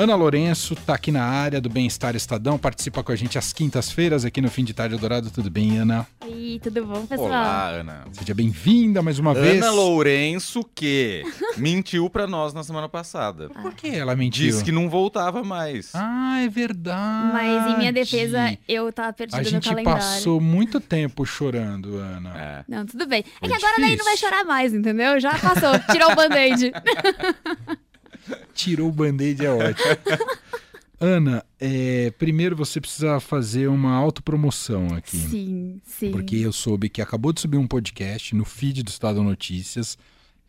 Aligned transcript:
Ana 0.00 0.14
Lourenço 0.14 0.76
tá 0.76 0.94
aqui 0.94 1.10
na 1.10 1.24
área 1.24 1.60
do 1.60 1.68
Bem-Estar 1.68 2.14
Estadão, 2.14 2.56
participa 2.56 3.02
com 3.02 3.10
a 3.10 3.16
gente 3.16 3.36
às 3.36 3.52
quintas-feiras 3.52 4.24
aqui 4.24 4.40
no 4.40 4.48
Fim 4.48 4.62
de 4.62 4.72
Tarde 4.72 4.96
Dourado. 4.96 5.28
Tudo 5.28 5.50
bem, 5.50 5.76
Ana? 5.78 6.06
Oi, 6.24 6.60
tudo 6.62 6.86
bom, 6.86 7.04
pessoal? 7.04 7.26
Olá, 7.28 7.68
Ana. 7.70 8.04
Seja 8.12 8.32
bem-vinda 8.32 9.02
mais 9.02 9.18
uma 9.18 9.34
vez. 9.34 9.60
Ana 9.60 9.72
Lourenço 9.72 10.62
que 10.72 11.24
mentiu 11.58 12.08
pra 12.08 12.28
nós 12.28 12.54
na 12.54 12.62
semana 12.62 12.88
passada. 12.88 13.48
Por 13.48 13.74
que 13.74 13.88
ela 13.88 14.14
mentiu? 14.14 14.46
Disse 14.46 14.62
que 14.62 14.70
não 14.70 14.88
voltava 14.88 15.42
mais. 15.42 15.90
Ah, 15.96 16.42
é 16.42 16.48
verdade. 16.48 17.32
Mas 17.32 17.72
em 17.72 17.78
minha 17.78 17.92
defesa, 17.92 18.56
eu 18.68 18.92
tava 18.92 19.12
perdida 19.12 19.40
A 19.40 19.42
no 19.42 19.48
gente 19.50 19.68
calendário. 19.68 20.00
passou 20.00 20.40
muito 20.40 20.78
tempo 20.80 21.26
chorando, 21.26 21.96
Ana. 21.96 22.38
É. 22.38 22.64
Não, 22.68 22.86
tudo 22.86 23.04
bem. 23.04 23.24
É 23.42 23.48
Foi 23.48 23.48
que 23.48 23.54
agora 23.66 23.80
daí 23.80 23.96
não 23.96 24.04
vai 24.04 24.16
chorar 24.16 24.44
mais, 24.44 24.72
entendeu? 24.72 25.18
Já 25.18 25.36
passou, 25.36 25.72
tirou 25.90 26.12
o 26.12 26.14
band-aid. 26.14 26.70
Tirou 28.58 28.88
o 28.88 28.92
band-aid, 28.92 29.46
é 29.46 29.50
ótimo. 29.52 29.86
Ana, 31.00 31.44
é, 31.60 32.10
primeiro 32.18 32.56
você 32.56 32.80
precisa 32.80 33.20
fazer 33.20 33.68
uma 33.68 33.94
autopromoção 33.94 34.88
aqui. 34.96 35.16
Sim, 35.16 35.80
sim. 35.84 36.10
Porque 36.10 36.34
eu 36.34 36.52
soube 36.52 36.88
que 36.88 37.00
acabou 37.00 37.32
de 37.32 37.40
subir 37.40 37.56
um 37.56 37.68
podcast 37.68 38.34
no 38.34 38.44
feed 38.44 38.82
do 38.82 38.88
Estado 38.88 39.22
Notícias 39.22 39.96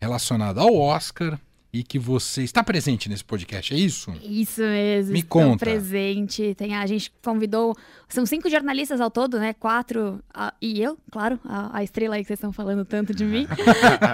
relacionado 0.00 0.58
ao 0.58 0.74
Oscar 0.74 1.38
e 1.72 1.82
que 1.84 1.98
você 1.98 2.42
está 2.42 2.64
presente 2.64 3.08
nesse 3.08 3.24
podcast, 3.24 3.72
é 3.72 3.76
isso? 3.76 4.12
Isso 4.22 4.60
mesmo. 4.60 5.12
Me 5.12 5.20
estou 5.20 5.42
conta. 5.42 5.64
presente. 5.64 6.54
Tem, 6.56 6.74
a 6.74 6.84
gente 6.86 7.12
convidou. 7.22 7.76
São 8.08 8.26
cinco 8.26 8.50
jornalistas 8.50 9.00
ao 9.00 9.08
todo, 9.10 9.38
né? 9.38 9.52
Quatro. 9.54 10.20
a- 10.34 10.52
e 10.60 10.82
eu, 10.82 10.98
claro, 11.12 11.38
a, 11.44 11.78
a 11.78 11.84
estrela 11.84 12.16
aí 12.16 12.22
que 12.22 12.26
vocês 12.26 12.38
estão 12.38 12.52
falando 12.52 12.84
tanto 12.84 13.14
de 13.14 13.24
mim. 13.24 13.46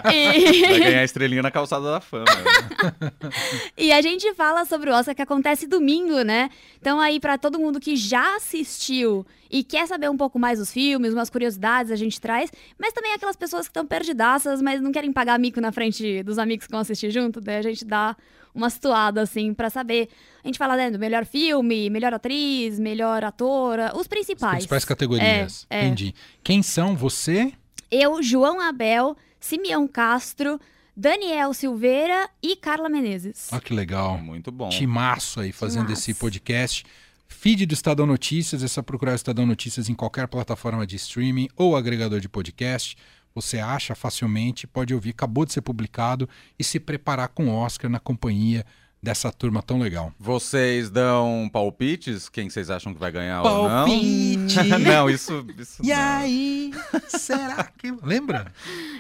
Vai 0.03 0.15
e, 0.15 0.81
ganhar 0.81 1.01
a 1.01 1.05
estrelinha 1.05 1.43
na 1.43 1.51
calçada 1.51 1.91
da 1.91 2.01
fama. 2.01 2.25
né? 2.27 3.13
e 3.77 3.91
a 3.91 4.03
gente 4.03 4.35
fala 4.35 4.65
sobre 4.67 4.91
o 4.91 4.95
Oscar 4.95 5.15
que 5.15 5.23
acontece 5.23 5.67
domingo, 5.67 6.21
né? 6.23 6.51
Então, 6.79 7.01
aí, 7.01 7.19
pra 7.19 7.39
todo 7.39 7.59
mundo 7.59 7.81
que 7.81 7.97
já 7.97 8.37
assistiu 8.37 9.27
e 9.51 9.63
quer 9.65 9.87
saber 9.87 10.11
um 10.11 10.17
pouco 10.17 10.39
mais 10.39 10.59
dos 10.59 10.73
filmes, 10.73 11.13
umas 11.15 11.31
curiosidades 11.31 11.91
a 11.93 11.97
gente 11.97 12.21
traz, 12.21 12.51
mas 12.79 12.93
também 12.93 13.15
aquelas 13.15 13.37
pessoas 13.37 13.63
que 13.67 13.71
estão 13.71 13.87
perdidaças, 13.87 14.61
mas 14.61 14.81
não 14.81 14.91
querem 14.93 15.13
pagar 15.13 15.39
mico 15.39 15.61
na 15.61 15.71
frente 15.73 16.23
dos 16.23 16.37
amigos 16.39 16.67
que 16.67 16.73
vão 16.73 16.81
assistir 16.81 17.11
junto, 17.11 17.41
daí 17.47 17.57
a 17.57 17.63
gente 17.63 17.85
dá 17.85 18.17
uma 18.55 18.71
situada, 18.71 19.21
assim, 19.23 19.53
pra 19.55 19.69
saber. 19.71 20.09
A 20.43 20.49
gente 20.49 20.59
fala, 20.59 20.77
né, 20.77 20.91
do 20.91 20.99
melhor 20.99 21.25
filme, 21.27 21.91
melhor 21.91 22.13
atriz, 22.15 22.79
melhor 22.79 23.23
atora, 23.25 23.93
os 23.95 24.03
As 24.03 24.07
principais. 24.09 24.55
principais 24.55 24.85
categorias. 24.85 25.67
É, 25.69 25.81
é. 25.81 25.85
Entendi. 25.87 26.15
Quem 26.43 26.63
são 26.63 26.97
você? 26.97 27.53
Eu, 27.91 28.23
João 28.23 28.61
Abel, 28.61 29.17
Simeão 29.39 29.87
Castro, 29.87 30.59
Daniel 30.97 31.53
Silveira 31.53 32.29
e 32.43 32.57
Carla 32.57 32.89
Menezes. 32.89 33.49
Olha 33.53 33.61
que 33.61 33.75
legal. 33.75 34.17
Muito 34.17 34.51
bom. 34.51 34.71
Timaço 34.71 35.41
aí 35.41 35.53
fazendo 35.53 35.87
Timaço. 35.87 36.03
esse 36.11 36.15
podcast. 36.15 36.85
Feed 37.29 37.67
do 37.67 37.75
Estadão 37.75 38.07
Notícias, 38.07 38.63
é 38.63 38.69
só 38.69 38.81
procurar 38.83 39.13
o 39.13 39.17
Estadão 39.17 39.45
Notícias 39.45 39.89
em 39.89 39.95
qualquer 39.95 40.27
plataforma 40.29 40.87
de 40.87 40.97
streaming 40.97 41.49
ou 41.57 41.77
agregador 41.77 42.21
de 42.21 42.29
podcast. 42.29 42.97
Você 43.37 43.59
acha 43.59 43.95
facilmente, 43.95 44.67
pode 44.67 44.95
ouvir, 44.95 45.11
acabou 45.11 45.45
de 45.45 45.53
ser 45.53 45.61
publicado 45.61 46.27
e 46.59 46.65
se 46.65 46.81
preparar 46.81 47.29
com 47.29 47.51
Oscar 47.51 47.91
na 47.91 48.01
companhia 48.01 48.65
dessa 49.03 49.31
turma 49.31 49.63
tão 49.63 49.79
legal. 49.79 50.13
Vocês 50.19 50.91
dão 50.91 51.49
palpites? 51.53 52.29
Quem 52.29 52.51
vocês 52.51 52.71
acham 52.71 52.93
que 52.93 52.99
vai 52.99 53.13
ganhar 53.13 53.43
ou 53.43 53.69
não? 53.69 53.87
Palpite! 53.87 54.63
não, 54.83 55.09
isso, 55.09 55.47
isso 55.59 55.83
E 55.83 55.89
não. 55.89 55.97
aí, 55.97 56.71
será 57.09 57.65
que. 57.65 57.95
Lembra? 58.03 58.47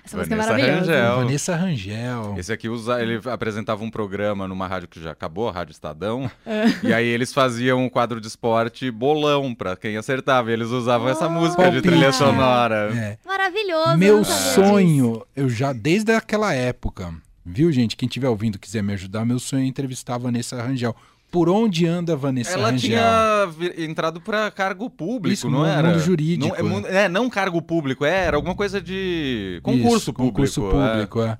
Essa 0.05 0.16
música 0.16 0.34
é 0.34 0.38
Vanessa 0.38 0.53
maravilhosa. 0.53 0.92
Rangel. 0.92 1.16
Vanessa 1.16 1.56
Rangel. 1.56 2.34
Esse 2.38 2.53
aqui 2.53 2.69
usa, 2.69 3.03
ele 3.03 3.20
apresentava 3.30 3.83
um 3.83 3.91
programa 3.91 4.47
numa 4.47 4.66
rádio 4.69 4.86
que 4.88 5.00
já 5.03 5.11
acabou, 5.11 5.48
a 5.48 5.53
Rádio 5.53 5.72
Estadão. 5.72 6.31
É. 6.47 6.64
E 6.86 6.92
aí 6.94 7.06
eles 7.06 7.33
faziam 7.33 7.84
um 7.84 7.88
quadro 7.88 8.20
de 8.20 8.27
esporte 8.28 8.91
bolão 8.91 9.55
pra 9.55 9.77
quem 9.77 9.97
acertava. 9.97 10.50
E 10.50 10.53
eles 10.53 10.69
usavam 10.69 11.08
essa 11.08 11.27
Oh, 11.27 11.31
música 11.31 11.64
de 11.64 11.70
Palpite. 11.81 11.88
trilha 11.88 12.12
sonora. 12.12 12.92
É. 12.94 13.19
Maravilhoso. 13.27 13.97
Meu 13.98 14.20
disso. 14.20 14.54
sonho, 14.54 15.26
eu 15.34 15.49
já 15.49 15.72
desde 15.72 16.12
aquela 16.12 16.53
época, 16.54 17.12
viu, 17.46 17.70
gente? 17.72 17.96
Quem 17.96 18.06
estiver 18.08 18.28
ouvindo 18.28 18.58
quiser 18.58 18.82
me 18.82 18.92
ajudar, 18.94 19.24
meu 19.24 19.38
sonho 19.38 19.62
é 19.62 19.66
entrevistar 19.66 20.16
a 20.16 20.18
Vanessa 20.18 20.60
Rangel. 20.60 20.94
Por 21.30 21.48
onde 21.48 21.86
anda 21.86 22.12
a 22.12 22.16
Vanessa 22.16 22.52
Ela 22.52 22.70
Rangel? 22.70 22.88
tinha 22.90 23.46
vi- 23.58 23.84
entrado 23.84 24.20
pra 24.20 24.50
cargo 24.50 24.88
público, 24.88 25.32
Isso, 25.34 25.50
não 25.50 25.60
no 25.60 25.64
era? 25.66 25.88
mundo 25.88 25.98
jurídico, 26.00 26.48
Não, 26.48 26.56
é, 26.56 26.62
mundo- 26.62 26.86
é, 26.86 27.08
não 27.08 27.28
cargo 27.28 27.60
público, 27.60 28.04
é, 28.04 28.24
era 28.26 28.36
alguma 28.36 28.54
coisa 28.54 28.80
de 28.80 29.60
concurso 29.62 29.96
Isso, 29.96 30.12
público. 30.12 30.32
Concurso 30.36 30.66
é. 30.66 30.70
público, 30.70 31.22
é. 31.22 31.38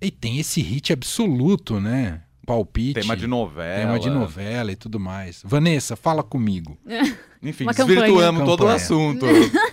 E 0.00 0.10
tem 0.10 0.38
esse 0.38 0.60
hit 0.62 0.92
absoluto, 0.92 1.78
né? 1.80 2.22
Palpite. 2.46 3.00
Tema 3.00 3.14
de 3.16 3.26
novela. 3.26 3.80
Tema 3.80 3.98
de 3.98 4.08
novela 4.08 4.72
e 4.72 4.76
tudo 4.76 4.98
mais. 4.98 5.42
Vanessa, 5.44 5.94
fala 5.96 6.22
comigo. 6.22 6.78
Enfim, 7.42 7.64
Uma 7.64 7.74
desvirtuamos 7.74 8.40
campanha. 8.40 8.46
todo 8.46 8.64
o 8.64 8.68
assunto. 8.68 9.26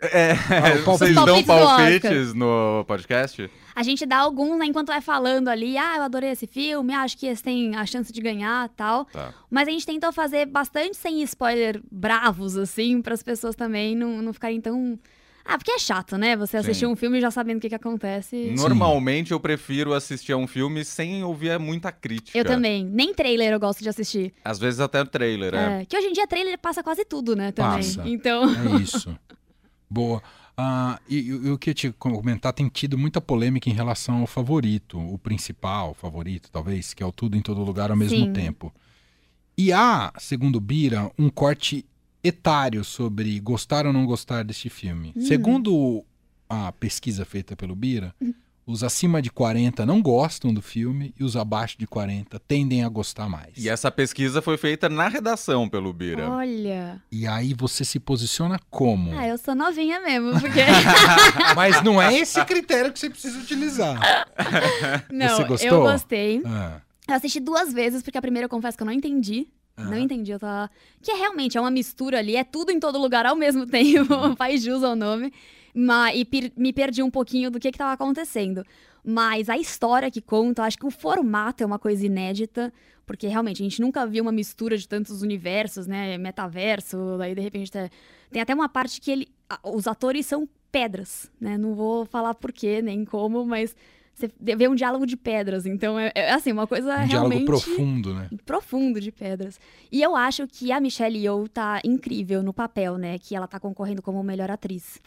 É, 0.00 0.32
Ah, 0.32 0.82
vocês 0.84 1.14
dão 1.14 1.42
Palpites 1.42 2.34
no 2.34 2.84
podcast? 2.86 3.50
A 3.74 3.82
gente 3.82 4.04
dá 4.04 4.18
alguns, 4.18 4.58
né, 4.58 4.66
enquanto 4.66 4.88
vai 4.88 5.00
falando 5.00 5.48
ali, 5.48 5.78
ah, 5.78 5.96
eu 5.98 6.02
adorei 6.02 6.30
esse 6.30 6.46
filme, 6.46 6.92
acho 6.94 7.16
que 7.16 7.26
esse 7.26 7.42
tem 7.42 7.76
a 7.76 7.86
chance 7.86 8.12
de 8.12 8.20
ganhar 8.20 8.68
tal. 8.70 9.04
Tá. 9.04 9.32
Mas 9.50 9.68
a 9.68 9.70
gente 9.70 9.86
tentou 9.86 10.12
fazer 10.12 10.46
bastante 10.46 10.96
sem 10.96 11.22
spoiler 11.22 11.80
bravos, 11.90 12.56
assim, 12.56 13.00
para 13.00 13.14
as 13.14 13.22
pessoas 13.22 13.54
também 13.54 13.94
não, 13.94 14.20
não 14.20 14.32
ficarem 14.32 14.60
tão. 14.60 14.98
Ah, 15.44 15.56
porque 15.56 15.70
é 15.70 15.78
chato, 15.78 16.18
né? 16.18 16.36
Você 16.36 16.58
assistir 16.58 16.84
Sim. 16.84 16.92
um 16.92 16.96
filme 16.96 17.20
já 17.22 17.30
sabendo 17.30 17.56
o 17.56 17.60
que, 17.60 17.70
que 17.70 17.74
acontece. 17.74 18.52
Normalmente 18.54 19.32
eu 19.32 19.40
prefiro 19.40 19.94
assistir 19.94 20.32
a 20.32 20.36
um 20.36 20.46
filme 20.46 20.84
sem 20.84 21.24
ouvir 21.24 21.58
muita 21.58 21.90
crítica. 21.90 22.36
Eu 22.36 22.44
também. 22.44 22.84
Nem 22.84 23.14
trailer 23.14 23.52
eu 23.54 23.58
gosto 23.58 23.82
de 23.82 23.88
assistir. 23.88 24.34
Às 24.44 24.58
vezes 24.58 24.78
até 24.78 25.00
o 25.00 25.06
trailer, 25.06 25.54
é. 25.54 25.80
É, 25.80 25.84
que 25.86 25.96
hoje 25.96 26.08
em 26.08 26.12
dia 26.12 26.26
trailer 26.26 26.58
passa 26.58 26.82
quase 26.82 27.02
tudo, 27.02 27.34
né, 27.34 27.50
também. 27.50 27.78
Passa. 27.78 28.02
Então. 28.04 28.44
É 28.44 28.82
isso. 28.82 29.16
Boa. 29.90 30.22
Ah, 30.56 30.98
e, 31.08 31.20
e 31.20 31.46
eu 31.46 31.56
queria 31.56 31.74
te 31.74 31.92
comentar, 31.92 32.52
tem 32.52 32.68
tido 32.68 32.98
muita 32.98 33.20
polêmica 33.20 33.70
em 33.70 33.72
relação 33.72 34.20
ao 34.20 34.26
favorito, 34.26 34.98
o 34.98 35.16
principal 35.16 35.94
favorito, 35.94 36.50
talvez, 36.50 36.92
que 36.92 37.02
é 37.02 37.06
o 37.06 37.12
tudo 37.12 37.36
em 37.36 37.42
todo 37.42 37.62
lugar 37.62 37.90
ao 37.90 37.96
mesmo 37.96 38.26
Sim. 38.26 38.32
tempo. 38.32 38.72
E 39.56 39.72
há, 39.72 40.12
segundo 40.18 40.56
o 40.56 40.60
Bira, 40.60 41.10
um 41.18 41.30
corte 41.30 41.84
etário 42.22 42.84
sobre 42.84 43.38
gostar 43.40 43.86
ou 43.86 43.92
não 43.92 44.04
gostar 44.04 44.44
deste 44.44 44.68
filme. 44.68 45.12
Hum. 45.16 45.20
Segundo 45.22 46.04
a 46.48 46.72
pesquisa 46.72 47.24
feita 47.24 47.56
pelo 47.56 47.76
Bira, 47.76 48.14
os 48.68 48.84
acima 48.84 49.22
de 49.22 49.30
40 49.30 49.86
não 49.86 50.02
gostam 50.02 50.52
do 50.52 50.60
filme 50.60 51.14
e 51.18 51.24
os 51.24 51.36
abaixo 51.36 51.78
de 51.78 51.86
40 51.86 52.38
tendem 52.40 52.84
a 52.84 52.88
gostar 52.90 53.26
mais. 53.26 53.54
E 53.56 53.66
essa 53.66 53.90
pesquisa 53.90 54.42
foi 54.42 54.58
feita 54.58 54.90
na 54.90 55.08
redação 55.08 55.66
pelo 55.66 55.90
Bira. 55.90 56.30
Olha. 56.30 57.02
E 57.10 57.26
aí 57.26 57.54
você 57.54 57.82
se 57.82 57.98
posiciona 57.98 58.60
como? 58.68 59.18
Ah, 59.18 59.26
eu 59.26 59.38
sou 59.38 59.54
novinha 59.54 60.00
mesmo, 60.00 60.32
porque. 60.38 60.60
Mas 61.56 61.82
não 61.82 62.00
é 62.00 62.12
esse 62.14 62.44
critério 62.44 62.92
que 62.92 62.98
você 62.98 63.08
precisa 63.08 63.38
utilizar. 63.38 63.98
não, 65.10 65.36
Você 65.36 65.44
gostou? 65.44 65.70
eu 65.70 65.80
gostei. 65.80 66.42
Ah, 66.44 66.82
Eu 67.08 67.14
assisti 67.14 67.40
duas 67.40 67.72
vezes, 67.72 68.02
porque 68.02 68.18
a 68.18 68.22
primeira 68.22 68.44
eu 68.44 68.50
confesso 68.50 68.76
que 68.76 68.82
eu 68.82 68.86
não 68.86 68.92
entendi. 68.92 69.48
Não 69.78 69.92
Aham. 69.94 70.00
entendi, 70.00 70.32
eu 70.32 70.38
tava. 70.38 70.70
Que 71.00 71.10
é 71.12 71.14
realmente 71.14 71.56
é 71.56 71.60
uma 71.60 71.70
mistura 71.70 72.18
ali, 72.18 72.34
é 72.36 72.44
tudo 72.44 72.70
em 72.72 72.80
todo 72.80 72.98
lugar 72.98 73.24
ao 73.26 73.36
mesmo 73.36 73.64
tempo, 73.70 74.12
Uhum. 74.14 74.36
faz 74.36 74.62
jus 74.62 74.82
ao 74.82 74.96
nome. 74.96 75.32
Mas, 75.74 76.18
e 76.18 76.24
per- 76.24 76.52
me 76.56 76.72
perdi 76.72 77.02
um 77.02 77.10
pouquinho 77.10 77.50
do 77.50 77.60
que, 77.60 77.70
que 77.70 77.78
tava 77.78 77.92
acontecendo. 77.92 78.64
Mas 79.04 79.48
a 79.48 79.56
história 79.56 80.10
que 80.10 80.20
conta, 80.20 80.64
acho 80.64 80.76
que 80.76 80.86
o 80.86 80.90
formato 80.90 81.62
é 81.62 81.66
uma 81.66 81.78
coisa 81.78 82.04
inédita, 82.04 82.72
porque 83.06 83.26
realmente 83.28 83.62
a 83.62 83.64
gente 83.64 83.80
nunca 83.80 84.04
viu 84.06 84.22
uma 84.22 84.32
mistura 84.32 84.76
de 84.76 84.86
tantos 84.88 85.22
universos, 85.22 85.86
né? 85.86 86.18
Metaverso, 86.18 87.16
daí 87.16 87.34
de 87.34 87.40
repente 87.40 87.70
tem, 87.70 87.88
tem 88.30 88.42
até 88.42 88.52
uma 88.54 88.68
parte 88.68 89.00
que 89.00 89.10
ele, 89.10 89.28
os 89.62 89.86
atores 89.86 90.26
são 90.26 90.48
pedras, 90.72 91.30
né? 91.40 91.56
Não 91.56 91.74
vou 91.74 92.04
falar 92.04 92.34
porquê 92.34 92.82
nem 92.82 93.04
como, 93.04 93.44
mas 93.46 93.74
você 94.18 94.30
vê 94.56 94.68
um 94.68 94.74
diálogo 94.74 95.06
de 95.06 95.16
pedras, 95.16 95.64
então 95.64 95.98
é, 95.98 96.10
é 96.14 96.32
assim, 96.32 96.50
uma 96.52 96.66
coisa 96.66 96.92
um 96.94 97.06
realmente 97.06 97.44
diálogo 97.44 97.46
profundo, 97.46 98.14
né? 98.14 98.28
profundo 98.44 99.00
de 99.00 99.12
pedras. 99.12 99.60
E 99.92 100.02
eu 100.02 100.16
acho 100.16 100.46
que 100.48 100.72
a 100.72 100.80
Michelle 100.80 101.18
Yeoh 101.18 101.48
tá 101.48 101.80
incrível 101.84 102.42
no 102.42 102.52
papel, 102.52 102.98
né? 102.98 103.18
Que 103.18 103.36
ela 103.36 103.46
tá 103.46 103.60
concorrendo 103.60 104.02
como 104.02 104.22
melhor 104.22 104.50
atriz. 104.50 105.00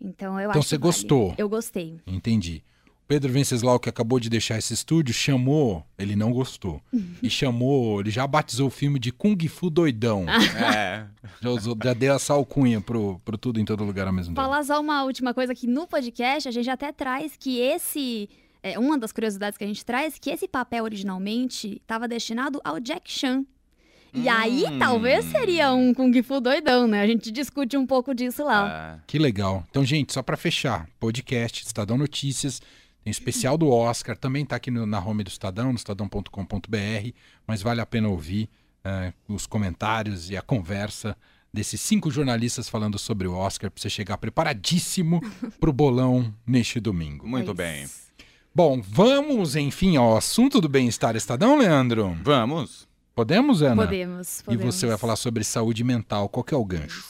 Então 0.00 0.38
eu 0.40 0.50
Então 0.50 0.60
acho 0.60 0.68
você 0.68 0.76
que 0.76 0.82
vale. 0.82 0.92
gostou? 0.92 1.34
Eu 1.38 1.48
gostei. 1.48 1.96
Entendi. 2.06 2.62
Pedro 3.06 3.32
Venceslau, 3.32 3.80
que 3.80 3.88
acabou 3.88 4.20
de 4.20 4.28
deixar 4.28 4.58
esse 4.58 4.74
estúdio, 4.74 5.14
chamou, 5.14 5.82
ele 5.98 6.14
não 6.14 6.30
gostou, 6.30 6.78
e 7.22 7.30
chamou, 7.30 8.00
ele 8.00 8.10
já 8.10 8.26
batizou 8.26 8.66
o 8.66 8.70
filme 8.70 8.98
de 8.98 9.10
Kung 9.10 9.38
Fu 9.48 9.70
Doidão. 9.70 10.26
É. 10.58 11.06
Já, 11.40 11.50
usou, 11.50 11.76
já 11.82 11.94
deu 11.94 12.14
essa 12.14 12.32
alcunha 12.32 12.80
pro, 12.80 13.20
pro 13.24 13.38
Tudo 13.38 13.60
em 13.60 13.64
Todo 13.64 13.84
Lugar 13.84 14.08
ao 14.08 14.12
mesmo 14.12 14.34
tempo. 14.34 14.40
Falar 14.44 14.62
só 14.64 14.80
uma 14.80 15.04
última 15.04 15.32
coisa 15.32 15.54
que 15.54 15.68
no 15.68 15.86
podcast 15.86 16.48
a 16.48 16.50
gente 16.50 16.68
até 16.68 16.90
traz 16.90 17.36
que 17.38 17.60
esse 17.60 18.28
é 18.62 18.78
uma 18.78 18.98
das 18.98 19.12
curiosidades 19.12 19.56
que 19.56 19.64
a 19.64 19.66
gente 19.66 19.84
traz 19.84 20.18
que 20.18 20.30
esse 20.30 20.46
papel 20.48 20.84
originalmente 20.84 21.76
estava 21.80 22.06
destinado 22.08 22.60
ao 22.64 22.78
Jack 22.80 23.10
Chan. 23.10 23.44
E 24.14 24.26
aí 24.28 24.64
Hum. 24.64 24.78
talvez 24.78 25.24
seria 25.26 25.72
um 25.74 25.92
Kung 25.92 26.22
Fu 26.22 26.40
doidão, 26.40 26.86
né? 26.88 27.02
A 27.02 27.06
gente 27.06 27.30
discute 27.30 27.76
um 27.76 27.86
pouco 27.86 28.14
disso 28.14 28.42
lá. 28.42 28.96
É. 28.96 29.00
Que 29.06 29.18
legal. 29.18 29.64
Então, 29.68 29.84
gente, 29.84 30.12
só 30.14 30.22
para 30.22 30.36
fechar, 30.36 30.88
podcast, 30.98 31.64
Estadão 31.66 31.98
Notícias, 31.98 32.60
Tem 33.04 33.10
especial 33.10 33.56
do 33.56 33.68
Oscar, 33.70 34.16
também 34.18 34.42
está 34.42 34.56
aqui 34.56 34.70
no- 34.70 34.84
na 34.84 34.98
home 34.98 35.22
do 35.24 35.28
Estadão, 35.28 35.70
no 35.72 35.76
estadão.com.br, 35.76 37.10
mas 37.46 37.62
vale 37.62 37.80
a 37.80 37.86
pena 37.86 38.08
ouvir 38.08 38.48
eh, 38.84 39.12
os 39.28 39.46
comentários 39.46 40.30
e 40.30 40.36
a 40.36 40.42
conversa 40.42 41.16
desses 41.52 41.80
cinco 41.80 42.10
jornalistas 42.10 42.68
falando 42.68 42.98
sobre 42.98 43.26
o 43.26 43.34
Oscar, 43.34 43.70
para 43.70 43.80
você 43.80 43.88
chegar 43.90 44.18
preparadíssimo 44.18 45.20
para 45.60 45.70
o 45.70 45.72
bolão 45.72 46.34
neste 46.46 46.80
domingo. 46.80 47.26
Muito 47.26 47.54
Pois. 47.54 47.56
bem. 47.56 47.86
Bom, 48.54 48.80
vamos, 48.82 49.54
enfim, 49.54 49.96
ao 49.96 50.16
assunto 50.16 50.60
do 50.60 50.68
bem-estar 50.68 51.14
Estadão, 51.14 51.56
Leandro? 51.58 52.16
Vamos. 52.22 52.88
Podemos, 53.14 53.62
Ana? 53.62 53.84
Podemos, 53.84 54.40
E 54.40 54.44
podemos. 54.44 54.74
você 54.74 54.86
vai 54.86 54.96
falar 54.98 55.16
sobre 55.16 55.44
saúde 55.44 55.84
mental. 55.84 56.28
Qual 56.28 56.42
que 56.42 56.54
é 56.54 56.56
o 56.56 56.64
gancho? 56.64 57.04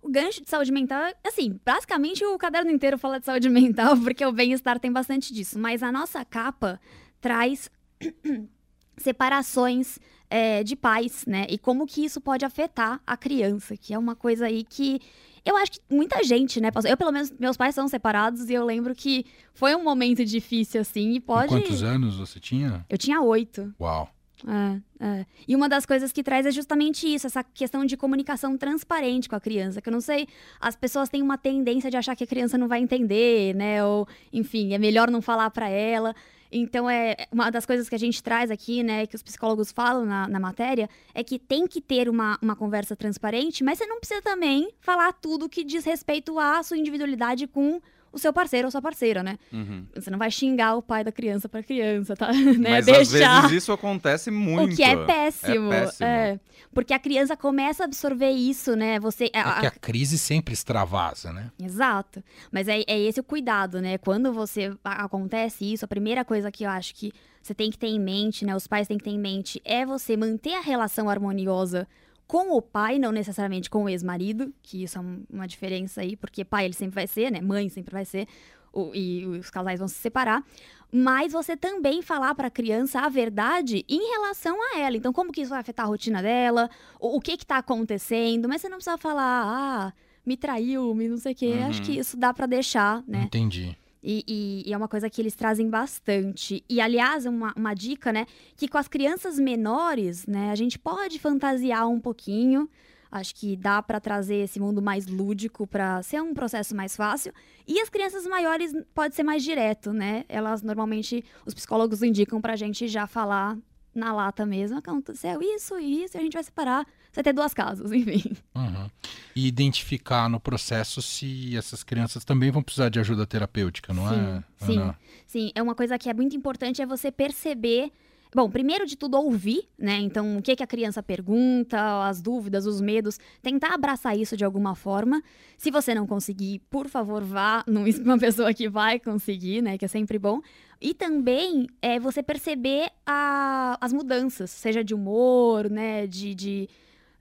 O 0.00 0.10
gancho 0.10 0.42
de 0.42 0.48
saúde 0.48 0.72
mental, 0.72 1.12
assim, 1.26 1.58
basicamente 1.64 2.24
o 2.24 2.38
caderno 2.38 2.70
inteiro 2.70 2.96
fala 2.96 3.18
de 3.20 3.26
saúde 3.26 3.48
mental, 3.50 3.96
porque 3.98 4.24
o 4.24 4.32
bem-estar 4.32 4.78
tem 4.78 4.90
bastante 4.92 5.32
disso. 5.34 5.58
Mas 5.58 5.82
a 5.82 5.92
nossa 5.92 6.24
capa 6.24 6.80
traz 7.20 7.70
separações 8.96 9.98
é, 10.30 10.62
de 10.62 10.76
pais, 10.76 11.24
né? 11.26 11.46
E 11.50 11.58
como 11.58 11.86
que 11.86 12.04
isso 12.04 12.20
pode 12.20 12.44
afetar 12.44 13.00
a 13.06 13.16
criança, 13.16 13.76
que 13.76 13.92
é 13.92 13.98
uma 13.98 14.14
coisa 14.14 14.46
aí 14.46 14.64
que 14.64 15.00
eu 15.48 15.56
acho 15.56 15.72
que 15.72 15.80
muita 15.90 16.22
gente, 16.22 16.60
né? 16.60 16.70
Eu, 16.88 16.96
pelo 16.96 17.10
menos, 17.10 17.32
meus 17.38 17.56
pais 17.56 17.74
são 17.74 17.88
separados 17.88 18.48
e 18.50 18.54
eu 18.54 18.64
lembro 18.64 18.94
que 18.94 19.24
foi 19.54 19.74
um 19.74 19.82
momento 19.82 20.24
difícil, 20.24 20.80
assim, 20.80 21.12
e 21.12 21.20
pode. 21.20 21.48
Quantos 21.48 21.82
anos 21.82 22.16
você 22.16 22.38
tinha? 22.38 22.84
Eu 22.88 22.98
tinha 22.98 23.20
oito. 23.20 23.74
Uau. 23.80 24.08
É, 24.46 25.04
é. 25.04 25.26
E 25.48 25.56
uma 25.56 25.68
das 25.68 25.84
coisas 25.84 26.12
que 26.12 26.22
traz 26.22 26.46
é 26.46 26.50
justamente 26.52 27.12
isso, 27.12 27.26
essa 27.26 27.42
questão 27.42 27.84
de 27.84 27.96
comunicação 27.96 28.56
transparente 28.56 29.28
com 29.28 29.34
a 29.34 29.40
criança. 29.40 29.80
Que 29.80 29.88
eu 29.88 29.92
não 29.92 30.00
sei, 30.00 30.28
as 30.60 30.76
pessoas 30.76 31.08
têm 31.08 31.22
uma 31.22 31.36
tendência 31.36 31.90
de 31.90 31.96
achar 31.96 32.14
que 32.14 32.24
a 32.24 32.26
criança 32.26 32.56
não 32.56 32.68
vai 32.68 32.80
entender, 32.80 33.54
né? 33.54 33.84
Ou, 33.84 34.06
enfim, 34.32 34.74
é 34.74 34.78
melhor 34.78 35.10
não 35.10 35.20
falar 35.20 35.50
pra 35.50 35.68
ela. 35.68 36.14
Então, 36.50 36.88
é 36.88 37.14
uma 37.30 37.50
das 37.50 37.66
coisas 37.66 37.88
que 37.88 37.94
a 37.94 37.98
gente 37.98 38.22
traz 38.22 38.50
aqui, 38.50 38.82
né, 38.82 39.06
que 39.06 39.16
os 39.16 39.22
psicólogos 39.22 39.70
falam 39.70 40.04
na, 40.04 40.26
na 40.26 40.40
matéria, 40.40 40.88
é 41.14 41.22
que 41.22 41.38
tem 41.38 41.66
que 41.66 41.80
ter 41.80 42.08
uma, 42.08 42.38
uma 42.40 42.56
conversa 42.56 42.96
transparente, 42.96 43.62
mas 43.62 43.78
você 43.78 43.86
não 43.86 43.98
precisa 43.98 44.22
também 44.22 44.70
falar 44.80 45.12
tudo 45.12 45.48
que 45.48 45.62
diz 45.64 45.84
respeito 45.84 46.38
à 46.38 46.62
sua 46.62 46.78
individualidade 46.78 47.46
com 47.46 47.80
o 48.12 48.18
seu 48.18 48.32
parceiro 48.32 48.66
ou 48.66 48.70
sua 48.72 48.80
parceira, 48.82 49.22
né? 49.22 49.38
Uhum. 49.52 49.84
Você 49.94 50.10
não 50.10 50.18
vai 50.18 50.30
xingar 50.30 50.74
o 50.76 50.82
pai 50.82 51.04
da 51.04 51.12
criança 51.12 51.48
pra 51.48 51.62
criança, 51.62 52.16
tá? 52.16 52.32
né? 52.32 52.70
Mas 52.70 52.88
às 52.88 53.08
Deixar. 53.10 53.42
vezes 53.42 53.62
isso 53.62 53.72
acontece 53.72 54.30
muito. 54.30 54.72
O 54.72 54.76
que 54.76 54.82
é 54.82 54.96
péssimo. 55.04 55.72
É 55.72 55.80
péssimo. 55.82 56.06
é. 56.08 56.40
porque 56.74 56.92
a 56.94 56.98
criança 56.98 57.36
começa 57.36 57.84
a 57.84 57.86
absorver 57.86 58.30
isso, 58.30 58.74
né? 58.76 58.98
Você. 59.00 59.30
É 59.32 59.40
a- 59.40 59.60
que 59.60 59.66
a- 59.66 59.70
crise 59.70 60.18
sempre 60.18 60.54
extravasa, 60.54 61.32
né? 61.32 61.50
Exato. 61.62 62.22
Mas 62.50 62.68
é, 62.68 62.82
é 62.86 62.98
esse 62.98 63.20
o 63.20 63.24
cuidado, 63.24 63.80
né? 63.80 63.98
Quando 63.98 64.32
você 64.32 64.72
acontece 64.84 65.70
isso, 65.72 65.84
a 65.84 65.88
primeira 65.88 66.24
coisa 66.24 66.50
que 66.50 66.64
eu 66.64 66.70
acho 66.70 66.94
que 66.94 67.12
você 67.42 67.54
tem 67.54 67.70
que 67.70 67.78
ter 67.78 67.86
em 67.88 68.00
mente, 68.00 68.44
né? 68.44 68.54
Os 68.54 68.66
pais 68.66 68.86
têm 68.88 68.98
que 68.98 69.04
ter 69.04 69.10
em 69.10 69.18
mente 69.18 69.60
é 69.64 69.84
você 69.86 70.16
manter 70.16 70.54
a 70.54 70.60
relação 70.60 71.08
harmoniosa 71.08 71.86
com 72.28 72.52
o 72.56 72.62
pai, 72.62 72.98
não 72.98 73.10
necessariamente 73.10 73.68
com 73.68 73.82
o 73.84 73.88
ex-marido, 73.88 74.52
que 74.62 74.84
isso 74.84 74.98
é 74.98 75.00
um- 75.00 75.24
uma 75.32 75.48
diferença 75.48 76.02
aí, 76.02 76.14
porque 76.14 76.44
pai 76.44 76.66
ele 76.66 76.74
sempre 76.74 76.94
vai 76.94 77.06
ser, 77.08 77.32
né? 77.32 77.40
Mãe 77.40 77.68
sempre 77.68 77.92
vai 77.92 78.04
ser. 78.04 78.28
o- 78.70 78.94
e 78.94 79.24
os 79.26 79.48
casais 79.48 79.78
vão 79.78 79.88
se 79.88 79.94
separar, 79.94 80.44
mas 80.92 81.32
você 81.32 81.56
também 81.56 82.02
falar 82.02 82.34
para 82.34 82.48
a 82.48 82.50
criança 82.50 83.00
a 83.00 83.08
verdade 83.08 83.82
em 83.88 84.10
relação 84.12 84.56
a 84.62 84.78
ela. 84.78 84.94
Então, 84.94 85.10
como 85.10 85.32
que 85.32 85.40
isso 85.40 85.48
vai 85.50 85.58
afetar 85.58 85.86
a 85.86 85.88
rotina 85.88 86.22
dela? 86.22 86.68
O, 87.00 87.16
o 87.16 87.20
que 87.20 87.38
que 87.38 87.46
tá 87.46 87.56
acontecendo? 87.56 88.46
Mas 88.46 88.60
você 88.60 88.68
não 88.68 88.76
precisa 88.76 88.98
falar, 88.98 89.42
ah, 89.46 89.92
me 90.24 90.36
traiu, 90.36 90.94
me 90.94 91.08
não 91.08 91.16
sei 91.16 91.32
o 91.32 91.34
quê. 91.34 91.46
Uhum. 91.46 91.66
Acho 91.66 91.82
que 91.82 91.98
isso 91.98 92.14
dá 92.16 92.32
para 92.34 92.44
deixar, 92.46 93.02
né? 93.08 93.22
Entendi. 93.22 93.74
E, 94.02 94.24
e- 94.28 94.62
e 94.68 94.72
é 94.72 94.76
uma 94.76 94.88
coisa 94.88 95.10
que 95.10 95.20
eles 95.20 95.34
trazem 95.34 95.68
bastante. 95.68 96.64
E, 96.68 96.80
aliás, 96.80 97.26
uma, 97.26 97.52
uma 97.56 97.74
dica, 97.74 98.12
né? 98.12 98.26
Que 98.56 98.68
com 98.68 98.78
as 98.78 98.86
crianças 98.88 99.38
menores, 99.38 100.26
né? 100.26 100.50
A 100.50 100.54
gente 100.54 100.78
pode 100.78 101.18
fantasiar 101.18 101.88
um 101.88 102.00
pouquinho. 102.00 102.68
Acho 103.10 103.34
que 103.34 103.56
dá 103.56 103.82
pra 103.82 103.98
trazer 103.98 104.36
esse 104.44 104.60
mundo 104.60 104.82
mais 104.82 105.06
lúdico 105.06 105.66
pra 105.66 106.02
ser 106.02 106.20
um 106.22 106.34
processo 106.34 106.76
mais 106.76 106.94
fácil. 106.94 107.32
E 107.66 107.80
as 107.80 107.88
crianças 107.88 108.26
maiores 108.26 108.72
pode 108.94 109.14
ser 109.14 109.22
mais 109.22 109.42
direto, 109.42 109.92
né? 109.92 110.24
Elas 110.28 110.62
normalmente, 110.62 111.24
os 111.46 111.54
psicólogos 111.54 112.02
indicam 112.02 112.40
pra 112.40 112.54
gente 112.54 112.86
já 112.86 113.06
falar 113.06 113.56
na 113.94 114.12
lata 114.12 114.44
mesmo. 114.44 114.76
Aconteceu 114.78 115.40
isso 115.42 115.78
isso, 115.78 116.16
e 116.16 116.20
a 116.20 116.22
gente 116.22 116.34
vai 116.34 116.42
separar. 116.44 116.86
Você 117.12 117.22
ter 117.22 117.32
duas 117.32 117.52
casas, 117.54 117.90
enfim. 117.92 118.22
Uhum. 118.54 118.88
E 119.34 119.46
identificar 119.46 120.28
no 120.28 120.38
processo 120.38 121.00
se 121.02 121.56
essas 121.56 121.82
crianças 121.82 122.24
também 122.24 122.50
vão 122.50 122.62
precisar 122.62 122.88
de 122.88 122.98
ajuda 123.00 123.26
terapêutica, 123.26 123.92
não 123.94 124.08
é? 124.12 124.42
Sim, 124.58 124.78
Ana? 124.78 124.98
Sim, 125.26 125.50
é 125.54 125.62
uma 125.62 125.74
coisa 125.74 125.98
que 125.98 126.08
é 126.08 126.14
muito 126.14 126.36
importante 126.36 126.82
é 126.82 126.86
você 126.86 127.10
perceber. 127.10 127.90
Bom, 128.34 128.50
primeiro 128.50 128.84
de 128.84 128.94
tudo, 128.94 129.16
ouvir, 129.16 129.66
né? 129.78 129.98
Então, 130.00 130.36
o 130.36 130.42
que, 130.42 130.54
que 130.54 130.62
a 130.62 130.66
criança 130.66 131.02
pergunta, 131.02 132.06
as 132.06 132.20
dúvidas, 132.20 132.66
os 132.66 132.78
medos, 132.78 133.18
tentar 133.40 133.72
abraçar 133.72 134.18
isso 134.18 134.36
de 134.36 134.44
alguma 134.44 134.74
forma. 134.74 135.22
Se 135.56 135.70
você 135.70 135.94
não 135.94 136.06
conseguir, 136.06 136.58
por 136.68 136.88
favor, 136.88 137.24
vá 137.24 137.64
numa 137.66 138.18
pessoa 138.20 138.52
que 138.52 138.68
vai 138.68 138.98
conseguir, 139.00 139.62
né? 139.62 139.78
Que 139.78 139.86
é 139.86 139.88
sempre 139.88 140.18
bom. 140.18 140.42
E 140.78 140.92
também 140.92 141.68
é 141.80 141.98
você 141.98 142.22
perceber 142.22 142.90
a- 143.06 143.78
as 143.80 143.94
mudanças, 143.94 144.50
seja 144.50 144.84
de 144.84 144.94
humor, 144.94 145.70
né? 145.70 146.06
De, 146.06 146.34
de 146.34 146.68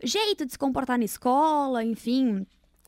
jeito 0.04 0.46
de 0.46 0.52
se 0.52 0.58
comportar 0.60 0.98
na 0.98 1.06
escola, 1.06 1.84
enfim, 1.84 2.46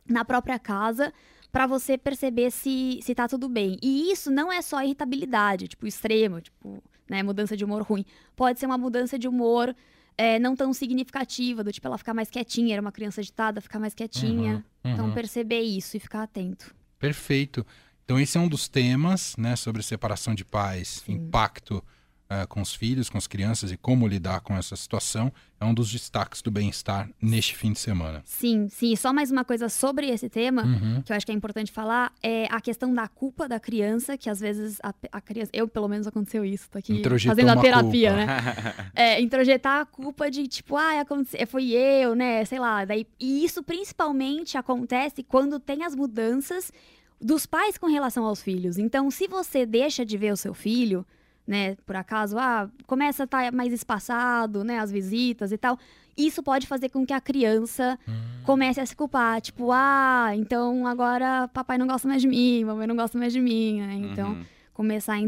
na 0.07 0.23
própria 0.25 0.59
casa 0.59 1.13
pra 1.51 1.65
você 1.65 1.97
perceber 1.97 2.51
se, 2.51 3.00
se 3.01 3.15
tá 3.15 3.27
tudo 3.27 3.50
bem. 3.50 3.77
E 3.81 4.11
isso 4.11 4.29
não 4.29 4.51
é 4.51 4.61
só 4.61 4.83
irritabilidade, 4.83 5.67
tipo, 5.67 5.88
extremo, 5.88 6.41
tipo, 6.41 6.83
né, 7.09 7.23
mudança 7.23 7.57
de 7.57 7.65
humor 7.65 7.81
ruim. 7.81 8.06
Pode 8.35 8.59
ser 8.59 8.65
uma 8.67 8.77
mudança 8.77 9.17
de 9.17 9.27
humor 9.27 9.75
é, 10.17 10.38
não 10.38 10.56
tão 10.56 10.73
significativa, 10.73 11.63
do 11.63 11.71
tipo, 11.71 11.88
ela 11.88 11.97
ficar 11.97 12.13
mais 12.13 12.29
quietinha, 12.29 12.73
era 12.75 12.81
uma 12.81 12.91
criança 12.91 13.21
agitada, 13.21 13.61
ficar 13.61 13.79
mais 13.79 13.94
quietinha. 13.94 14.63
Uhum, 14.83 14.91
Então, 14.91 15.06
uhum. 15.07 15.13
perceber 15.13 15.61
isso 15.61 15.97
e 15.97 16.00
ficar 16.00 16.23
atento. 16.23 16.75
Perfeito. 17.00 17.65
Então 18.03 18.19
esse 18.19 18.38
é 18.38 18.41
um 18.41 18.47
dos 18.47 18.67
temas, 18.67 19.35
né, 19.38 19.56
sobre 19.56 19.81
separação 19.81 20.35
de 20.35 20.44
pais, 20.44 21.03
Sim. 21.06 21.13
impacto 21.13 21.83
eh, 22.29 22.45
com 22.45 22.61
os 22.61 22.73
filhos, 22.75 23.09
com 23.09 23.17
as 23.17 23.25
crianças 23.27 23.71
e 23.71 23.77
como 23.77 24.07
lidar 24.07 24.41
com 24.41 24.55
essa 24.55 24.75
situação. 24.75 25.31
É 25.59 25.65
um 25.65 25.73
dos 25.73 25.91
destaques 25.91 26.41
do 26.41 26.49
bem-estar 26.51 27.09
neste 27.21 27.55
fim 27.55 27.73
de 27.73 27.79
semana. 27.79 28.21
Sim, 28.23 28.69
sim. 28.69 28.95
Só 28.95 29.11
mais 29.11 29.29
uma 29.31 29.43
coisa 29.43 29.67
sobre 29.67 30.07
esse 30.09 30.29
tema, 30.29 30.63
Uhum. 30.63 31.01
que 31.01 31.11
eu 31.11 31.15
acho 31.17 31.25
que 31.25 31.31
é 31.31 31.35
importante 31.35 31.71
falar, 31.71 32.13
é 32.23 32.45
a 32.51 32.61
questão 32.61 32.93
da 32.93 33.07
culpa 33.07 33.47
da 33.49 33.59
criança, 33.59 34.17
que 34.17 34.29
às 34.29 34.39
vezes 34.39 34.77
a, 34.83 34.93
a 35.11 35.19
criança. 35.19 35.49
Eu, 35.53 35.67
pelo 35.67 35.87
menos, 35.87 36.05
aconteceu 36.07 36.45
isso. 36.45 36.69
Tô 36.69 36.77
aqui 36.77 36.93
Introjetou 36.93 37.35
fazendo 37.35 37.57
a 37.57 37.61
terapia, 37.61 38.09
culpa. 38.11 38.25
né? 38.25 38.91
É, 38.95 39.19
introjetar 39.21 39.81
a 39.81 39.85
culpa 39.85 40.29
de, 40.29 40.47
tipo, 40.47 40.75
ah, 40.77 41.01
aconteceu, 41.01 41.45
foi 41.47 41.71
eu, 41.71 42.13
né? 42.15 42.45
Sei 42.45 42.59
lá. 42.59 42.85
Daí, 42.85 43.07
e 43.19 43.44
isso 43.44 43.63
principalmente 43.63 44.57
acontece 44.57 45.23
quando 45.23 45.59
tem 45.59 45.83
as 45.83 45.95
mudanças 45.95 46.71
dos 47.19 47.45
pais 47.45 47.77
com 47.77 47.87
relação 47.87 48.23
aos 48.23 48.42
filhos. 48.42 48.77
Então, 48.77 49.09
se 49.11 49.27
você 49.27 49.65
deixa 49.65 50.06
de 50.06 50.18
ver 50.18 50.31
o 50.31 50.37
seu 50.37 50.54
filho, 50.54 51.06
né, 51.49 51.75
por 51.83 51.95
acaso, 51.95 52.37
ah, 52.37 52.69
começa 52.85 53.23
a 53.23 53.25
estar 53.25 53.51
mais 53.51 53.73
espaçado, 53.73 54.63
né, 54.63 54.77
as 54.77 54.91
visitas 54.91 55.51
e 55.51 55.57
tal, 55.57 55.79
isso 56.15 56.44
pode 56.44 56.68
fazer 56.68 56.89
com 56.89 57.03
que 57.06 57.11
a 57.13 57.19
criança 57.19 57.97
Hum. 58.07 58.13
comece 58.44 58.79
a 58.79 58.85
se 58.85 58.95
culpar. 58.95 59.41
Tipo, 59.41 59.71
ah, 59.71 60.29
então 60.35 60.85
agora 60.85 61.47
papai 61.51 61.77
não 61.79 61.87
gosta 61.87 62.07
mais 62.07 62.21
de 62.21 62.27
mim, 62.27 62.63
mamãe 62.65 62.85
não 62.85 62.95
gosta 62.95 63.18
mais 63.18 63.33
de 63.33 63.41
mim, 63.41 63.81
né? 63.81 63.94
Então, 64.11 64.33
Uhum. 64.33 64.44
começar 64.73 65.13
a 65.13 65.19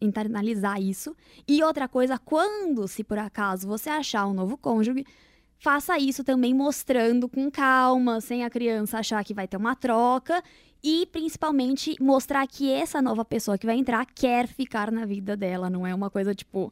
internalizar 0.00 0.80
isso. 0.80 1.14
E 1.48 1.62
outra 1.62 1.88
coisa, 1.88 2.18
quando, 2.18 2.86
se 2.86 3.02
por 3.02 3.18
acaso 3.18 3.66
você 3.66 3.90
achar 3.90 4.26
um 4.26 4.32
novo 4.32 4.56
cônjuge, 4.56 5.04
faça 5.58 5.98
isso 5.98 6.22
também 6.24 6.52
mostrando 6.54 7.28
com 7.28 7.50
calma, 7.50 8.20
sem 8.20 8.44
a 8.44 8.50
criança 8.50 8.98
achar 8.98 9.24
que 9.24 9.34
vai 9.34 9.48
ter 9.48 9.56
uma 9.56 9.74
troca. 9.74 10.42
E 10.82 11.06
principalmente 11.06 11.96
mostrar 12.00 12.46
que 12.46 12.70
essa 12.70 13.00
nova 13.00 13.24
pessoa 13.24 13.56
que 13.56 13.64
vai 13.64 13.76
entrar 13.76 14.04
quer 14.14 14.46
ficar 14.46 14.90
na 14.92 15.06
vida 15.06 15.34
dela. 15.34 15.70
Não 15.70 15.86
é 15.86 15.94
uma 15.94 16.10
coisa 16.10 16.34
tipo, 16.34 16.70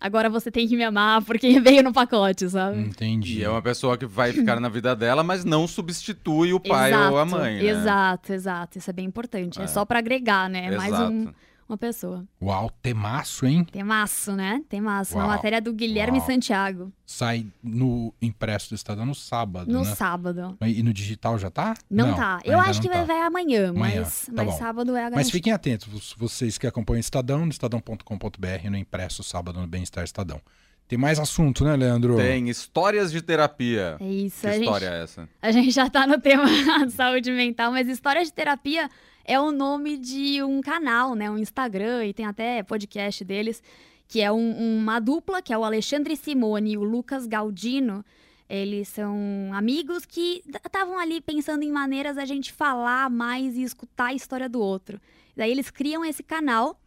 agora 0.00 0.28
você 0.28 0.50
tem 0.50 0.66
que 0.66 0.76
me 0.76 0.82
amar 0.82 1.22
porque 1.22 1.58
veio 1.60 1.84
no 1.84 1.92
pacote, 1.92 2.48
sabe? 2.50 2.80
Entendi. 2.80 3.38
E 3.38 3.44
é 3.44 3.48
uma 3.48 3.62
pessoa 3.62 3.96
que 3.96 4.04
vai 4.04 4.32
ficar 4.32 4.58
na 4.58 4.68
vida 4.68 4.96
dela, 4.96 5.22
mas 5.22 5.44
não 5.44 5.68
substitui 5.68 6.52
o 6.52 6.58
pai 6.58 6.90
exato, 6.90 7.12
ou 7.12 7.18
a 7.20 7.24
mãe, 7.24 7.56
né? 7.62 7.64
Exato, 7.66 8.32
exato. 8.32 8.78
Isso 8.78 8.90
é 8.90 8.92
bem 8.92 9.04
importante. 9.06 9.60
É, 9.60 9.64
É. 9.64 9.66
só 9.68 9.84
pra 9.84 10.00
agregar, 10.00 10.50
né? 10.50 10.66
É 10.66 10.76
mais 10.76 10.92
um- 10.92 11.20
Exato. 11.22 11.36
Uma 11.68 11.76
pessoa. 11.76 12.24
Uau, 12.40 12.70
temaço, 12.82 13.44
hein? 13.46 13.64
Temaço, 13.64 14.32
né? 14.32 14.62
Temaço. 14.68 15.14
Uma 15.14 15.24
Uau. 15.24 15.34
matéria 15.36 15.60
do 15.60 15.72
Guilherme 15.72 16.18
Uau. 16.18 16.26
Santiago. 16.26 16.92
Sai 17.04 17.46
no 17.62 18.12
impresso 18.22 18.70
do 18.70 18.74
Estadão 18.74 19.04
no 19.06 19.14
sábado, 19.14 19.70
No 19.72 19.84
né? 19.84 19.94
sábado. 19.94 20.56
E 20.60 20.82
no 20.82 20.92
digital 20.92 21.38
já 21.38 21.50
tá? 21.50 21.74
Não, 21.90 22.14
tá. 22.14 22.40
Eu 22.44 22.58
acho 22.60 22.74
não 22.74 22.82
que 22.82 22.88
vai, 22.88 22.98
tá. 22.98 23.04
vai 23.04 23.20
amanhã, 23.22 23.70
Amanhã, 23.70 24.00
mas, 24.02 24.26
tá 24.26 24.32
mas 24.34 24.46
bom. 24.46 24.58
sábado 24.58 24.96
é 24.96 25.06
a 25.06 25.10
Mas 25.10 25.30
fiquem 25.30 25.52
atentos, 25.52 25.86
vo- 25.88 26.00
vocês 26.26 26.56
que 26.58 26.66
acompanham 26.66 26.98
o 26.98 27.00
Estadão, 27.00 27.44
no 27.44 27.50
estadão.com.br, 27.50 28.70
no 28.70 28.76
impresso 28.76 29.22
sábado 29.22 29.60
no 29.60 29.66
Bem-Estar 29.66 30.04
Estadão. 30.04 30.40
Tem 30.88 30.96
mais 30.96 31.18
assunto, 31.18 31.64
né, 31.64 31.74
Leandro? 31.74 32.16
Tem 32.16 32.48
histórias 32.48 33.10
de 33.10 33.20
terapia. 33.20 33.96
É 33.98 34.04
isso. 34.08 34.42
Que 34.42 34.46
a 34.46 34.52
gente- 34.52 34.62
história 34.62 34.86
é 34.86 35.02
essa? 35.02 35.28
A 35.42 35.50
gente 35.50 35.70
já 35.72 35.90
tá 35.90 36.06
no 36.06 36.20
tema 36.20 36.44
de 36.86 36.92
saúde 36.92 37.32
mental, 37.32 37.72
mas 37.72 37.88
história 37.88 38.24
de 38.24 38.32
terapia 38.32 38.88
é 39.26 39.38
o 39.40 39.50
nome 39.50 39.96
de 39.96 40.42
um 40.42 40.60
canal, 40.60 41.14
né? 41.14 41.30
Um 41.30 41.38
Instagram 41.38 42.06
e 42.06 42.14
tem 42.14 42.24
até 42.24 42.62
podcast 42.62 43.24
deles, 43.24 43.62
que 44.08 44.20
é 44.20 44.30
um- 44.30 44.78
uma 44.78 45.00
dupla, 45.00 45.42
que 45.42 45.52
é 45.52 45.58
o 45.58 45.64
Alexandre 45.64 46.16
Simone 46.16 46.72
e 46.72 46.78
o 46.78 46.84
Lucas 46.84 47.26
Galdino. 47.26 48.04
Eles 48.48 48.88
são 48.88 49.50
amigos 49.52 50.06
que 50.06 50.42
estavam 50.46 50.98
ali 50.98 51.20
pensando 51.20 51.64
em 51.64 51.72
maneiras 51.72 52.14
da 52.14 52.24
gente 52.24 52.52
falar 52.52 53.10
mais 53.10 53.56
e 53.56 53.62
escutar 53.64 54.06
a 54.06 54.14
história 54.14 54.48
do 54.48 54.60
outro. 54.60 55.00
Daí 55.36 55.50
eles 55.50 55.68
criam 55.70 56.04
esse 56.04 56.22
canal 56.22 56.80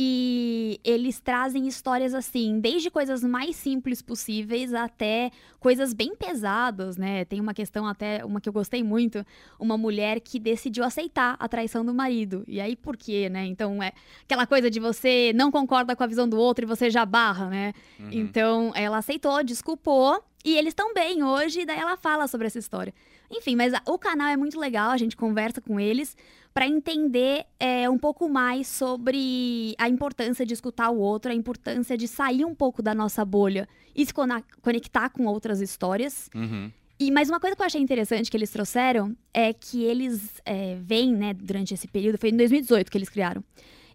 e 0.00 0.80
eles 0.84 1.18
trazem 1.18 1.66
histórias 1.66 2.14
assim, 2.14 2.60
desde 2.60 2.88
coisas 2.88 3.24
mais 3.24 3.56
simples 3.56 4.00
possíveis 4.00 4.72
até 4.72 5.32
coisas 5.58 5.92
bem 5.92 6.14
pesadas, 6.14 6.96
né? 6.96 7.24
Tem 7.24 7.40
uma 7.40 7.52
questão 7.52 7.84
até, 7.84 8.24
uma 8.24 8.40
que 8.40 8.48
eu 8.48 8.52
gostei 8.52 8.80
muito, 8.84 9.26
uma 9.58 9.76
mulher 9.76 10.20
que 10.20 10.38
decidiu 10.38 10.84
aceitar 10.84 11.36
a 11.40 11.48
traição 11.48 11.84
do 11.84 11.92
marido. 11.92 12.44
E 12.46 12.60
aí 12.60 12.76
por 12.76 12.96
quê, 12.96 13.28
né? 13.28 13.44
Então 13.46 13.82
é 13.82 13.90
aquela 14.22 14.46
coisa 14.46 14.70
de 14.70 14.78
você 14.78 15.32
não 15.34 15.50
concorda 15.50 15.96
com 15.96 16.04
a 16.04 16.06
visão 16.06 16.28
do 16.28 16.38
outro 16.38 16.64
e 16.64 16.68
você 16.68 16.88
já 16.90 17.04
barra, 17.04 17.48
né? 17.50 17.72
Uhum. 17.98 18.08
Então 18.12 18.72
ela 18.76 18.98
aceitou, 18.98 19.42
desculpou 19.42 20.22
e 20.44 20.56
eles 20.56 20.68
estão 20.70 20.94
bem 20.94 21.24
hoje, 21.24 21.66
daí 21.66 21.80
ela 21.80 21.96
fala 21.96 22.28
sobre 22.28 22.46
essa 22.46 22.58
história. 22.60 22.94
Enfim, 23.28 23.56
mas 23.56 23.74
a- 23.74 23.82
o 23.84 23.98
canal 23.98 24.28
é 24.28 24.36
muito 24.36 24.60
legal, 24.60 24.90
a 24.92 24.96
gente 24.96 25.16
conversa 25.16 25.60
com 25.60 25.80
eles 25.80 26.16
para 26.58 26.66
entender 26.66 27.46
é, 27.60 27.88
um 27.88 27.96
pouco 27.96 28.28
mais 28.28 28.66
sobre 28.66 29.76
a 29.78 29.88
importância 29.88 30.44
de 30.44 30.54
escutar 30.54 30.90
o 30.90 30.98
outro, 30.98 31.30
a 31.30 31.34
importância 31.34 31.96
de 31.96 32.08
sair 32.08 32.44
um 32.44 32.52
pouco 32.52 32.82
da 32.82 32.92
nossa 32.92 33.24
bolha 33.24 33.68
e 33.94 34.04
se 34.04 34.12
conectar 34.60 35.08
com 35.10 35.26
outras 35.26 35.60
histórias. 35.60 36.28
Uhum. 36.34 36.68
E 36.98 37.12
mais 37.12 37.28
uma 37.28 37.38
coisa 37.38 37.54
que 37.54 37.62
eu 37.62 37.66
achei 37.66 37.80
interessante 37.80 38.28
que 38.28 38.36
eles 38.36 38.50
trouxeram 38.50 39.16
é 39.32 39.52
que 39.52 39.84
eles 39.84 40.42
é, 40.44 40.76
veem, 40.82 41.14
né, 41.14 41.32
durante 41.32 41.74
esse 41.74 41.86
período, 41.86 42.18
foi 42.18 42.30
em 42.30 42.36
2018 42.36 42.90
que 42.90 42.98
eles 42.98 43.08
criaram. 43.08 43.44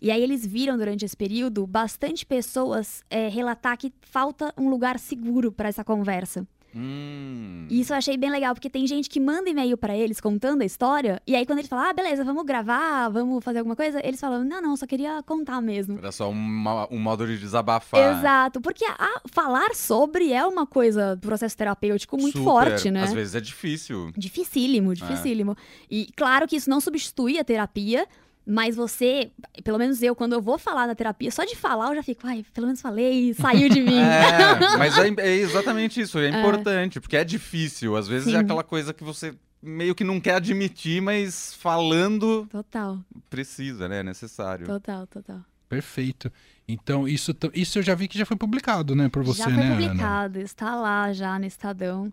E 0.01 0.09
aí 0.09 0.23
eles 0.23 0.47
viram 0.47 0.77
durante 0.77 1.03
esse 1.03 1.17
período 1.17 1.67
bastante 1.67 2.25
pessoas 2.25 3.03
é, 3.09 3.27
relatar 3.27 3.77
que 3.77 3.91
falta 3.99 4.53
um 4.57 4.69
lugar 4.69 4.99
seguro 4.99 5.51
para 5.51 5.67
essa 5.67 5.83
conversa. 5.83 6.47
Hum. 6.75 7.67
E 7.69 7.79
isso 7.81 7.93
eu 7.93 7.97
achei 7.97 8.17
bem 8.17 8.29
legal, 8.29 8.53
porque 8.53 8.69
tem 8.69 8.85
gente 8.87 9.09
que 9.09 9.19
manda 9.19 9.49
e-mail 9.49 9.77
pra 9.77 9.95
eles 9.95 10.19
contando 10.19 10.61
a 10.61 10.65
história, 10.65 11.21
e 11.25 11.35
aí 11.35 11.45
quando 11.45 11.59
eles 11.59 11.69
falam, 11.69 11.85
ah, 11.89 11.93
beleza, 11.93 12.23
vamos 12.23 12.43
gravar, 12.45 13.09
vamos 13.09 13.43
fazer 13.43 13.59
alguma 13.59 13.75
coisa, 13.75 13.99
eles 14.05 14.19
falam, 14.19 14.43
não, 14.43 14.61
não, 14.61 14.75
só 14.77 14.85
queria 14.85 15.21
contar 15.23 15.61
mesmo. 15.61 15.97
Era 15.97 16.11
só 16.11 16.29
uma- 16.29 16.87
um 16.91 16.99
modo 16.99 17.25
de 17.27 17.37
desabafar. 17.37 18.17
Exato, 18.19 18.59
porque 18.61 18.85
a- 18.85 19.21
falar 19.31 19.73
sobre 19.75 20.31
é 20.31 20.45
uma 20.45 20.65
coisa, 20.65 21.17
processo 21.21 21.57
terapêutico 21.57 22.17
muito 22.17 22.37
Super. 22.37 22.49
forte, 22.49 22.91
né? 22.91 23.03
Às 23.03 23.13
vezes 23.13 23.35
é 23.35 23.41
difícil. 23.41 24.11
Dificílimo, 24.17 24.93
dificílimo. 24.93 25.55
E 25.89 26.07
claro 26.15 26.47
que 26.47 26.55
isso 26.55 26.69
não 26.69 26.79
substitui 26.81 27.37
a 27.39 27.43
terapia, 27.43 28.07
mas 28.45 28.75
você, 28.75 29.31
pelo 29.63 29.77
menos 29.77 30.01
eu, 30.01 30.15
quando 30.15 30.33
eu 30.33 30.41
vou 30.41 30.57
falar 30.57 30.85
na 30.87 30.95
terapia, 30.95 31.31
só 31.31 31.45
de 31.45 31.55
falar 31.55 31.89
eu 31.89 31.95
já 31.95 32.03
fico, 32.03 32.27
ai, 32.27 32.45
pelo 32.53 32.67
menos 32.67 32.81
falei, 32.81 33.33
saiu 33.33 33.69
de 33.69 33.81
mim. 33.81 33.99
É, 33.99 34.75
mas 34.77 34.97
é, 34.97 35.07
é 35.17 35.35
exatamente 35.35 36.01
isso, 36.01 36.19
é 36.19 36.29
importante, 36.29 36.99
porque 36.99 37.17
é 37.17 37.23
difícil. 37.23 37.95
Às 37.95 38.07
vezes 38.07 38.29
Sim. 38.29 38.35
é 38.35 38.39
aquela 38.39 38.63
coisa 38.63 38.93
que 38.93 39.03
você 39.03 39.33
meio 39.61 39.95
que 39.95 40.03
não 40.03 40.19
quer 40.19 40.35
admitir, 40.35 41.01
mas 41.01 41.53
falando 41.53 42.45
Total, 42.51 42.99
precisa, 43.29 43.87
né? 43.87 43.99
É 43.99 44.03
necessário. 44.03 44.65
total, 44.65 45.07
total. 45.07 45.39
Perfeito. 45.69 46.31
Então, 46.67 47.07
isso, 47.07 47.35
isso 47.53 47.79
eu 47.79 47.83
já 47.83 47.95
vi 47.95 48.07
que 48.07 48.17
já 48.17 48.25
foi 48.25 48.37
publicado, 48.37 48.95
né, 48.95 49.09
por 49.09 49.23
você, 49.23 49.39
já 49.39 49.45
foi 49.45 49.53
né, 49.55 49.65
Ana? 49.65 49.75
publicado, 49.75 50.39
está 50.39 50.75
lá 50.75 51.11
já 51.11 51.39
no 51.39 51.45
Estadão. 51.45 52.11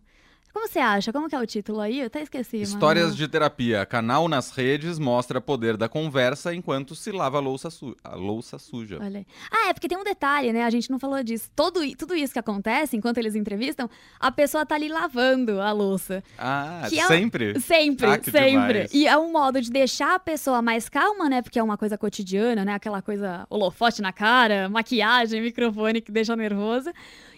Como 0.53 0.67
você 0.67 0.79
acha? 0.81 1.13
Como 1.13 1.29
que 1.29 1.35
é 1.35 1.39
o 1.39 1.47
título 1.47 1.81
aí? 1.81 2.01
Eu 2.01 2.07
até 2.07 2.23
esqueci. 2.23 2.59
mas- 2.59 2.69
Histórias 2.71 3.17
de 3.17 3.29
terapia. 3.29 3.87
Canal 3.87 4.29
nas 4.29 4.51
redes 4.51 4.99
mostra 4.99 5.41
poder 5.41 5.77
da 5.77 5.89
conversa 5.89 6.53
enquanto 6.55 6.95
se 6.97 7.13
lava 7.13 7.39
a 7.39 7.41
louça, 7.41 7.71
su- 7.71 7.97
a 8.03 8.17
louça 8.17 8.59
suja. 8.59 8.99
Olha 9.01 9.19
aí. 9.21 9.27
Ah, 9.51 9.69
é 9.69 9.73
porque 9.73 9.89
tem 9.89 9.97
um 9.97 10.03
detalhe, 10.05 10.53
né? 10.53 10.65
A 10.65 10.71
gente 10.71 10.91
não 10.91 10.99
falou 10.99 11.23
disso. 11.23 11.49
Todo, 11.55 11.81
tudo 11.97 12.15
isso 12.17 12.33
que 12.33 12.39
acontece 12.39 12.97
enquanto 12.97 13.19
eles 13.19 13.35
entrevistam, 13.37 13.89
a 14.19 14.33
pessoa 14.33 14.67
tá 14.67 14.75
ali 14.75 14.89
lavando 14.89 15.61
a 15.61 15.71
louça. 15.73 16.23
Ah, 16.37 16.83
é- 16.85 16.89
sempre? 17.07 17.61
Sempre, 17.61 18.07
Ah, 18.07 18.21
sempre. 18.23 18.51
demais. 18.51 18.93
E 18.95 19.07
é 19.07 19.17
um 19.17 19.31
modo 19.31 19.61
de 19.61 19.71
deixar 19.71 20.17
a 20.17 20.19
pessoa 20.19 20.61
mais 20.61 20.89
calma, 20.89 21.29
né? 21.29 21.43
Porque 21.43 21.59
é 21.59 21.63
uma 21.63 21.79
coisa 21.79 21.97
cotidiana, 21.97 22.65
né? 22.65 22.75
Aquela 22.75 23.01
coisa 23.01 23.47
holofote 23.49 24.03
na 24.03 24.13
cara, 24.13 24.69
maquiagem, 24.69 25.41
microfone 25.41 26.01
que 26.01 26.11
deixa 26.11 26.35
nervosa. 26.35 26.93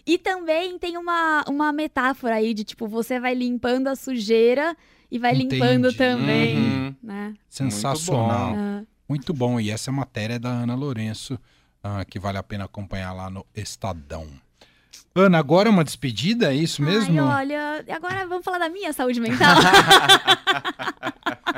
E 0.06 0.18
também 0.18 0.78
tem 0.78 0.96
uma, 0.96 1.44
uma 1.48 1.72
metáfora 1.72 2.34
aí 2.36 2.52
de 2.54 2.64
tipo, 2.64 2.88
você 2.88 3.20
vai 3.20 3.34
limpando 3.34 3.86
a 3.88 3.94
sujeira 3.96 4.76
e 5.10 5.18
vai 5.18 5.32
Entendi. 5.34 5.54
limpando 5.54 5.92
também, 5.92 6.56
Uhum. 6.56 6.94
né? 7.02 7.34
Sensacional. 7.48 8.54
Ah, 8.56 8.82
Muito 9.08 9.32
bom. 9.34 9.60
E 9.60 9.70
essa 9.70 9.92
matéria 9.92 10.34
é 10.34 10.38
da 10.38 10.48
Ana 10.48 10.74
Lourenço, 10.74 11.38
ah, 11.84 12.04
que 12.04 12.18
vale 12.18 12.38
a 12.38 12.42
pena 12.42 12.64
acompanhar 12.64 13.12
lá 13.12 13.28
no 13.30 13.46
Estadão. 13.54 14.26
Ana, 15.14 15.38
agora 15.38 15.68
uma 15.68 15.84
despedida, 15.84 16.52
é 16.52 16.56
isso 16.56 16.82
mesmo? 16.82 17.22
Ai, 17.24 17.44
olha, 17.52 17.84
agora 17.94 18.26
vamos 18.26 18.44
falar 18.44 18.58
da 18.58 18.68
minha 18.70 18.92
saúde 18.94 19.20
mental. 19.20 19.56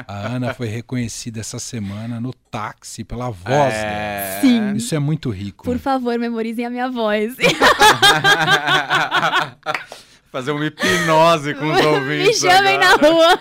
A 0.08 0.26
Ana 0.28 0.52
foi 0.54 0.66
reconhecida 0.68 1.40
essa 1.40 1.58
semana 1.58 2.20
no 2.20 2.32
táxi 2.32 3.04
pela 3.04 3.30
voz 3.30 3.44
dela. 3.44 3.72
É... 3.72 4.38
Sim. 4.40 4.74
Isso 4.74 4.94
é 4.94 4.98
muito 4.98 5.30
rico. 5.30 5.64
Por 5.64 5.78
favor, 5.78 6.18
memorizem 6.18 6.64
a 6.66 6.70
minha 6.70 6.88
voz. 6.90 7.34
Fazer 10.30 10.50
uma 10.50 10.66
hipnose 10.66 11.54
com 11.54 11.70
os 11.70 11.78
Me 11.80 11.86
ouvintes. 11.86 12.40
chamem 12.40 12.76
na 12.78 12.94
agora. 12.94 13.08
rua. 13.08 13.40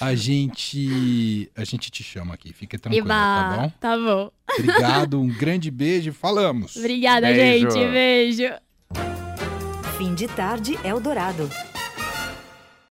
A 0.00 0.14
gente, 0.14 1.48
a 1.56 1.62
gente 1.64 1.90
te 1.90 2.02
chama 2.02 2.34
aqui, 2.34 2.52
fica 2.52 2.76
tranquilo, 2.78 3.06
tá 3.06 3.56
bom? 3.56 3.72
tá 3.80 3.96
bom. 3.96 4.30
Obrigado, 4.58 5.20
um 5.20 5.28
grande 5.28 5.70
beijo 5.70 6.10
e 6.10 6.12
falamos. 6.12 6.74
Obrigada, 6.76 7.28
Beijo. 7.28 7.70
gente. 7.70 7.90
Beijo. 7.92 8.42
Fim 9.96 10.14
de 10.14 10.26
tarde 10.26 10.76
Eldorado. 10.82 11.48